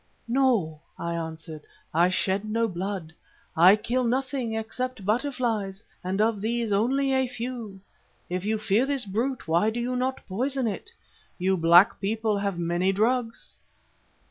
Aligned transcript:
"'No,' 0.27 0.81
I 0.97 1.13
answered, 1.13 1.61
'I 1.93 2.09
shed 2.09 2.43
no 2.45 2.67
blood; 2.67 3.13
I 3.55 3.75
kill 3.75 4.03
nothing 4.03 4.55
except 4.55 5.05
butterflies, 5.05 5.83
and 6.03 6.19
of 6.19 6.41
these 6.41 6.71
only 6.71 7.13
a 7.13 7.27
few. 7.27 7.79
But 8.27 8.37
if 8.37 8.43
you 8.45 8.57
fear 8.57 8.87
this 8.87 9.05
brute 9.05 9.47
why 9.47 9.69
do 9.69 9.79
you 9.79 9.95
not 9.95 10.25
poison 10.27 10.65
it? 10.65 10.89
You 11.37 11.55
black 11.55 11.99
people 12.01 12.39
have 12.39 12.57
many 12.57 12.91
drugs. 12.91 13.59